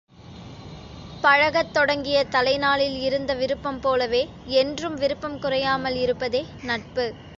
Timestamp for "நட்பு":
6.61-7.07